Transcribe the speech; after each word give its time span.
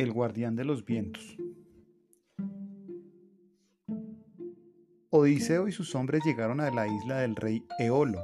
El 0.00 0.12
guardián 0.12 0.56
de 0.56 0.64
los 0.64 0.86
vientos. 0.86 1.36
Odiseo 5.10 5.68
y 5.68 5.72
sus 5.72 5.94
hombres 5.94 6.24
llegaron 6.24 6.62
a 6.62 6.70
la 6.70 6.88
isla 6.88 7.18
del 7.18 7.36
rey 7.36 7.62
Eolo, 7.78 8.22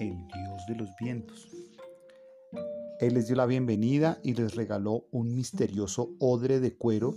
el 0.00 0.16
dios 0.26 0.66
de 0.66 0.74
los 0.74 0.90
vientos. 1.00 1.48
Él 2.98 3.14
les 3.14 3.28
dio 3.28 3.36
la 3.36 3.46
bienvenida 3.46 4.18
y 4.24 4.34
les 4.34 4.56
regaló 4.56 5.06
un 5.12 5.32
misterioso 5.36 6.10
odre 6.18 6.58
de 6.58 6.74
cuero, 6.76 7.14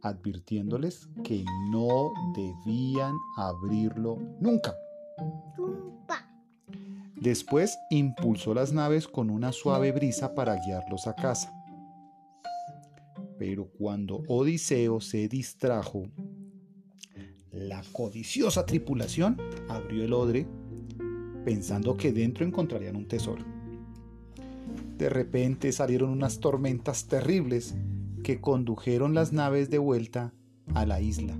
advirtiéndoles 0.00 1.10
que 1.22 1.44
no 1.70 2.14
debían 2.34 3.12
abrirlo 3.36 4.16
nunca. 4.40 4.74
Después 7.14 7.76
impulsó 7.90 8.54
las 8.54 8.72
naves 8.72 9.06
con 9.06 9.28
una 9.28 9.52
suave 9.52 9.92
brisa 9.92 10.34
para 10.34 10.56
guiarlos 10.64 11.06
a 11.06 11.14
casa. 11.14 11.57
Pero 13.38 13.66
cuando 13.66 14.22
Odiseo 14.26 15.00
se 15.00 15.28
distrajo, 15.28 16.08
la 17.52 17.82
codiciosa 17.92 18.66
tripulación 18.66 19.36
abrió 19.68 20.04
el 20.04 20.12
odre 20.12 20.46
pensando 21.44 21.96
que 21.96 22.12
dentro 22.12 22.44
encontrarían 22.44 22.96
un 22.96 23.06
tesoro. 23.06 23.44
De 24.98 25.08
repente 25.08 25.72
salieron 25.72 26.10
unas 26.10 26.40
tormentas 26.40 27.06
terribles 27.06 27.74
que 28.22 28.40
condujeron 28.40 29.14
las 29.14 29.32
naves 29.32 29.70
de 29.70 29.78
vuelta 29.78 30.34
a 30.74 30.84
la 30.84 31.00
isla. 31.00 31.38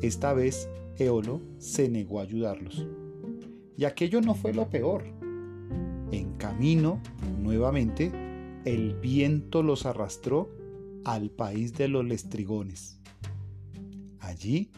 Esta 0.00 0.32
vez 0.32 0.68
Eolo 0.96 1.40
se 1.58 1.88
negó 1.88 2.20
a 2.20 2.22
ayudarlos. 2.22 2.86
Y 3.76 3.84
aquello 3.84 4.20
no 4.20 4.34
fue 4.34 4.54
lo 4.54 4.70
peor. 4.70 5.04
En 6.12 6.34
camino, 6.38 7.02
nuevamente, 7.40 8.12
el 8.64 8.94
viento 8.94 9.62
los 9.62 9.84
arrastró 9.84 10.48
al 11.04 11.30
país 11.30 11.72
de 11.74 11.88
los 11.88 12.04
lestrigones. 12.04 12.98
Allí, 14.20 14.70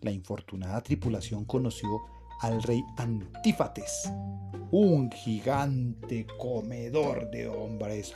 la 0.00 0.10
infortunada 0.10 0.82
tripulación 0.82 1.44
conoció 1.44 1.88
al 2.40 2.62
rey 2.62 2.82
Antífates, 2.96 4.10
un 4.70 5.10
gigante 5.10 6.26
comedor 6.38 7.30
de 7.30 7.48
hombres, 7.48 8.14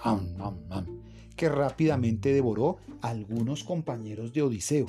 que 1.36 1.48
rápidamente 1.48 2.32
devoró 2.32 2.78
a 3.00 3.08
algunos 3.08 3.64
compañeros 3.64 4.32
de 4.32 4.42
Odiseo. 4.42 4.86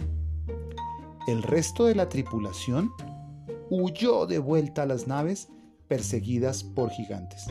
El 1.27 1.43
resto 1.43 1.85
de 1.85 1.95
la 1.95 2.09
tripulación 2.09 2.91
huyó 3.69 4.25
de 4.25 4.39
vuelta 4.39 4.83
a 4.83 4.85
las 4.87 5.07
naves 5.07 5.49
perseguidas 5.87 6.63
por 6.63 6.89
gigantes. 6.89 7.45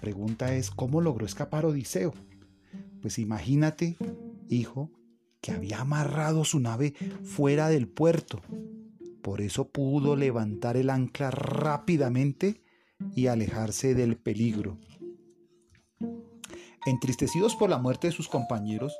Pregunta 0.00 0.54
es, 0.54 0.70
¿cómo 0.70 1.00
logró 1.00 1.26
escapar 1.26 1.66
Odiseo? 1.66 2.14
Pues 3.02 3.18
imagínate, 3.18 3.96
hijo, 4.48 4.90
que 5.40 5.52
había 5.52 5.80
amarrado 5.80 6.44
su 6.44 6.60
nave 6.60 6.94
fuera 7.22 7.68
del 7.68 7.88
puerto. 7.88 8.40
Por 9.22 9.40
eso 9.40 9.68
pudo 9.68 10.16
levantar 10.16 10.76
el 10.76 10.90
ancla 10.90 11.30
rápidamente 11.30 12.62
y 13.14 13.26
alejarse 13.26 13.94
del 13.94 14.16
peligro. 14.16 14.78
Entristecidos 16.86 17.56
por 17.56 17.70
la 17.70 17.78
muerte 17.78 18.08
de 18.08 18.12
sus 18.12 18.28
compañeros, 18.28 18.96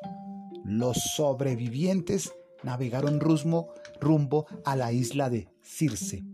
los 0.64 0.98
sobrevivientes 1.16 2.32
navegaron 2.62 3.20
rumbo, 3.20 3.72
rumbo 4.00 4.46
a 4.64 4.76
la 4.76 4.92
isla 4.92 5.30
de 5.30 5.48
Circe. 5.62 6.24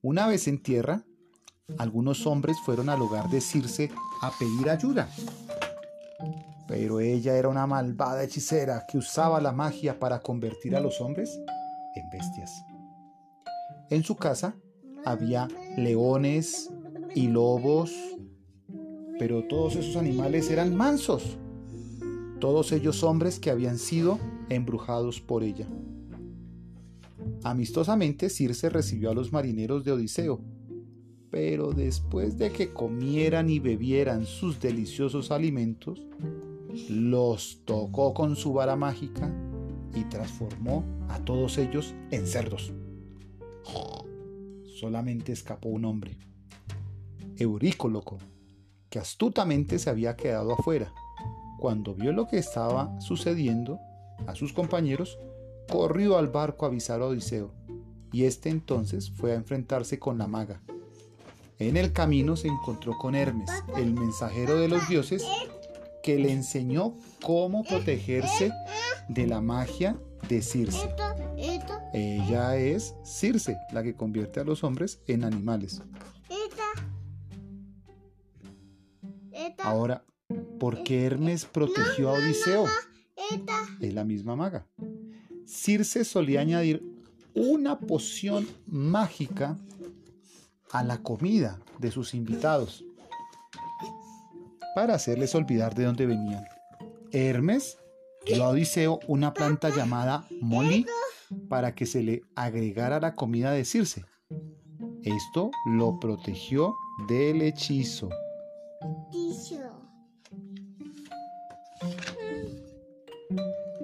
Una 0.00 0.26
vez 0.26 0.48
en 0.48 0.62
tierra, 0.62 1.04
algunos 1.76 2.26
hombres 2.26 2.56
fueron 2.64 2.88
al 2.88 3.02
hogar 3.02 3.28
de 3.28 3.40
Circe 3.40 3.90
a 4.22 4.30
pedir 4.38 4.70
ayuda. 4.70 5.08
Pero 6.66 7.00
ella 7.00 7.36
era 7.36 7.48
una 7.48 7.66
malvada 7.66 8.22
hechicera 8.22 8.84
que 8.88 8.98
usaba 8.98 9.40
la 9.40 9.52
magia 9.52 9.98
para 9.98 10.20
convertir 10.20 10.76
a 10.76 10.80
los 10.80 11.00
hombres 11.00 11.38
en 11.94 12.10
bestias. 12.10 12.64
En 13.90 14.02
su 14.02 14.16
casa 14.16 14.54
había 15.04 15.48
leones 15.76 16.70
y 17.14 17.28
lobos 17.28 17.92
pero 19.18 19.42
todos 19.42 19.76
esos 19.76 19.96
animales 19.96 20.50
eran 20.50 20.76
mansos, 20.76 21.36
todos 22.38 22.70
ellos 22.72 23.02
hombres 23.02 23.40
que 23.40 23.50
habían 23.50 23.78
sido 23.78 24.18
embrujados 24.48 25.20
por 25.20 25.42
ella. 25.42 25.66
Amistosamente 27.42 28.30
Circe 28.30 28.70
recibió 28.70 29.10
a 29.10 29.14
los 29.14 29.32
marineros 29.32 29.84
de 29.84 29.92
Odiseo, 29.92 30.40
pero 31.30 31.72
después 31.72 32.38
de 32.38 32.50
que 32.50 32.72
comieran 32.72 33.50
y 33.50 33.58
bebieran 33.58 34.24
sus 34.24 34.60
deliciosos 34.60 35.30
alimentos, 35.30 36.06
los 36.88 37.62
tocó 37.64 38.14
con 38.14 38.36
su 38.36 38.52
vara 38.52 38.76
mágica 38.76 39.30
y 39.94 40.04
transformó 40.04 40.84
a 41.08 41.18
todos 41.20 41.58
ellos 41.58 41.94
en 42.10 42.26
cerdos. 42.26 42.72
Solamente 44.78 45.32
escapó 45.32 45.70
un 45.70 45.84
hombre, 45.84 46.16
Eurícoloco, 47.36 48.18
que 48.88 48.98
astutamente 48.98 49.78
se 49.78 49.90
había 49.90 50.16
quedado 50.16 50.54
afuera. 50.54 50.92
Cuando 51.58 51.94
vio 51.94 52.12
lo 52.12 52.28
que 52.28 52.38
estaba 52.38 53.00
sucediendo 53.00 53.80
a 54.26 54.34
sus 54.34 54.52
compañeros, 54.52 55.18
corrió 55.68 56.16
al 56.16 56.28
barco 56.28 56.64
a 56.64 56.68
avisar 56.68 57.00
a 57.02 57.06
Odiseo, 57.06 57.52
y 58.12 58.24
éste 58.24 58.48
entonces 58.48 59.10
fue 59.10 59.32
a 59.32 59.36
enfrentarse 59.36 59.98
con 59.98 60.16
la 60.16 60.26
maga. 60.26 60.62
En 61.58 61.76
el 61.76 61.92
camino 61.92 62.36
se 62.36 62.46
encontró 62.46 62.96
con 62.96 63.16
Hermes, 63.16 63.50
el 63.76 63.92
mensajero 63.92 64.56
de 64.56 64.68
los 64.68 64.88
dioses, 64.88 65.24
que 66.04 66.16
le 66.16 66.30
enseñó 66.30 66.94
cómo 67.20 67.64
protegerse 67.64 68.52
de 69.08 69.26
la 69.26 69.40
magia 69.40 69.98
de 70.28 70.40
Circe. 70.40 70.88
Ella 71.92 72.56
es 72.56 72.94
Circe, 73.02 73.56
la 73.72 73.82
que 73.82 73.94
convierte 73.94 74.38
a 74.38 74.44
los 74.44 74.62
hombres 74.62 75.00
en 75.08 75.24
animales. 75.24 75.82
Ahora, 79.58 80.04
¿por 80.60 80.84
qué 80.84 81.06
Hermes 81.06 81.44
protegió 81.44 82.10
a 82.10 82.12
Odiseo? 82.12 82.66
Es 83.80 83.94
la 83.94 84.04
misma 84.04 84.36
maga. 84.36 84.64
Circe 85.44 86.04
solía 86.04 86.40
añadir 86.40 86.84
una 87.34 87.80
poción 87.80 88.46
mágica 88.66 89.58
a 90.72 90.82
la 90.84 90.98
comida 90.98 91.58
de 91.78 91.90
sus 91.90 92.14
invitados 92.14 92.84
para 94.74 94.94
hacerles 94.94 95.34
olvidar 95.34 95.74
de 95.74 95.84
dónde 95.84 96.06
venían. 96.06 96.44
Hermes 97.10 97.78
dio 98.26 98.44
a 98.44 98.50
Odiseo 98.50 99.00
una 99.06 99.32
planta 99.32 99.70
llamada 99.70 100.26
Molly 100.40 100.86
para 101.48 101.74
que 101.74 101.86
se 101.86 102.02
le 102.02 102.22
agregara 102.36 103.00
la 103.00 103.14
comida 103.14 103.50
de 103.50 103.64
Circe. 103.64 104.04
Esto 105.02 105.50
lo 105.66 105.98
protegió 105.98 106.74
del 107.08 107.42
hechizo. 107.42 108.08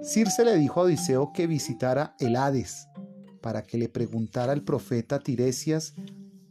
Circe 0.02 0.44
le 0.44 0.56
dijo 0.56 0.80
a 0.80 0.84
Odiseo 0.84 1.32
que 1.32 1.46
visitara 1.46 2.14
el 2.20 2.36
Hades 2.36 2.88
para 3.40 3.62
que 3.62 3.78
le 3.78 3.88
preguntara 3.88 4.52
al 4.52 4.62
profeta 4.62 5.18
Tiresias 5.18 5.94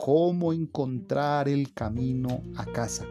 cómo 0.04 0.52
encontrar 0.52 1.48
el 1.48 1.72
camino 1.72 2.42
a 2.58 2.66
casa. 2.66 3.06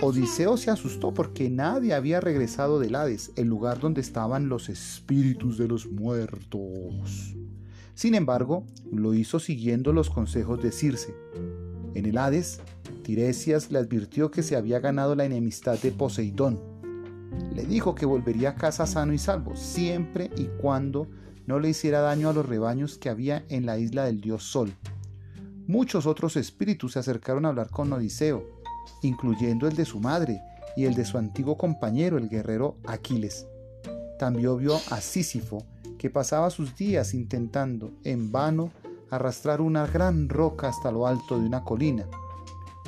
Odiseo 0.00 0.56
se 0.56 0.70
asustó 0.70 1.12
porque 1.12 1.50
nadie 1.50 1.92
había 1.92 2.18
regresado 2.18 2.80
del 2.80 2.94
Hades, 2.94 3.30
el 3.36 3.48
lugar 3.48 3.78
donde 3.78 4.00
estaban 4.00 4.48
los 4.48 4.70
espíritus 4.70 5.58
de 5.58 5.68
los 5.68 5.86
muertos. 5.86 7.36
Sin 7.92 8.14
embargo, 8.14 8.64
lo 8.90 9.12
hizo 9.12 9.38
siguiendo 9.38 9.92
los 9.92 10.08
consejos 10.08 10.62
de 10.62 10.72
Circe. 10.72 11.14
En 11.92 12.06
el 12.06 12.16
Hades, 12.16 12.62
Tiresias 13.02 13.70
le 13.70 13.78
advirtió 13.78 14.30
que 14.30 14.42
se 14.42 14.56
había 14.56 14.80
ganado 14.80 15.14
la 15.14 15.26
enemistad 15.26 15.78
de 15.78 15.92
Poseidón, 15.92 16.58
le 17.54 17.66
dijo 17.66 17.94
que 17.94 18.06
volvería 18.06 18.50
a 18.50 18.54
casa 18.54 18.86
sano 18.86 19.12
y 19.12 19.18
salvo, 19.18 19.56
siempre 19.56 20.30
y 20.38 20.46
cuando 20.58 21.06
no 21.46 21.60
le 21.60 21.68
hiciera 21.68 22.00
daño 22.00 22.30
a 22.30 22.32
los 22.32 22.48
rebaños 22.48 22.96
que 22.96 23.10
había 23.10 23.44
en 23.50 23.66
la 23.66 23.78
isla 23.78 24.06
del 24.06 24.22
dios 24.22 24.42
Sol. 24.42 24.72
Muchos 25.66 26.06
otros 26.06 26.36
espíritus 26.36 26.92
se 26.92 26.98
acercaron 26.98 27.44
a 27.44 27.50
hablar 27.50 27.70
con 27.70 27.92
Odiseo, 27.92 28.44
incluyendo 29.02 29.68
el 29.68 29.76
de 29.76 29.84
su 29.84 30.00
madre 30.00 30.40
y 30.76 30.84
el 30.86 30.94
de 30.94 31.04
su 31.04 31.18
antiguo 31.18 31.56
compañero, 31.56 32.18
el 32.18 32.28
guerrero 32.28 32.76
Aquiles. 32.84 33.46
También 34.18 34.58
vio 34.58 34.76
a 34.90 35.00
Sísifo, 35.00 35.64
que 35.98 36.10
pasaba 36.10 36.50
sus 36.50 36.76
días 36.76 37.14
intentando, 37.14 37.92
en 38.02 38.32
vano, 38.32 38.72
arrastrar 39.10 39.60
una 39.60 39.86
gran 39.86 40.28
roca 40.28 40.68
hasta 40.68 40.90
lo 40.90 41.06
alto 41.06 41.38
de 41.38 41.46
una 41.46 41.62
colina. 41.62 42.08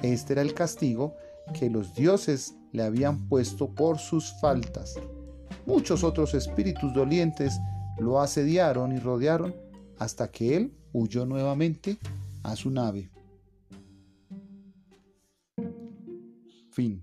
Este 0.02 0.32
era 0.32 0.42
el 0.42 0.54
castigo 0.54 1.14
que 1.58 1.70
los 1.70 1.94
dioses 1.94 2.54
le 2.72 2.82
habían 2.82 3.28
puesto 3.28 3.68
por 3.68 3.98
sus 3.98 4.32
faltas. 4.40 4.94
Muchos 5.66 6.02
otros 6.02 6.34
espíritus 6.34 6.92
dolientes 6.92 7.58
lo 7.98 8.20
asediaron 8.20 8.92
y 8.92 8.98
rodearon 8.98 9.54
hasta 9.98 10.28
que 10.30 10.56
él 10.56 10.74
huyó 10.92 11.24
nuevamente 11.24 11.98
a 12.44 12.54
su 12.54 12.70
nave. 12.70 13.10
Fin. 16.70 17.02